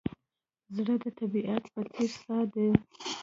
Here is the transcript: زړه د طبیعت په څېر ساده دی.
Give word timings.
زړه 0.75 0.95
د 1.03 1.05
طبیعت 1.19 1.63
په 1.73 1.81
څېر 1.93 2.11
ساده 2.21 2.63
دی. 2.71 2.71